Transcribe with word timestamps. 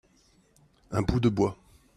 un 0.89 1.03
bout 1.03 1.19
de 1.19 1.29
bois. 1.29 1.55